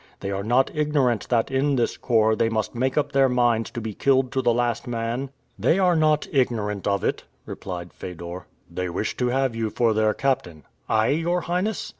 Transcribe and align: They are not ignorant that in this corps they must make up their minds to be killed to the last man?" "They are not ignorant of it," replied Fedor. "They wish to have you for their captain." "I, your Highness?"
They 0.21 0.31
are 0.31 0.43
not 0.43 0.71
ignorant 0.73 1.29
that 1.29 1.51
in 1.51 1.75
this 1.75 1.95
corps 1.95 2.35
they 2.35 2.49
must 2.49 2.73
make 2.73 2.97
up 2.97 3.11
their 3.11 3.29
minds 3.29 3.69
to 3.69 3.79
be 3.81 3.93
killed 3.93 4.31
to 4.31 4.41
the 4.41 4.51
last 4.51 4.87
man?" 4.87 5.29
"They 5.59 5.77
are 5.77 5.95
not 5.95 6.25
ignorant 6.33 6.87
of 6.87 7.03
it," 7.03 7.25
replied 7.45 7.93
Fedor. 7.93 8.47
"They 8.67 8.89
wish 8.89 9.15
to 9.17 9.27
have 9.27 9.55
you 9.55 9.69
for 9.69 9.93
their 9.93 10.15
captain." 10.15 10.63
"I, 10.89 11.09
your 11.09 11.41
Highness?" 11.41 11.89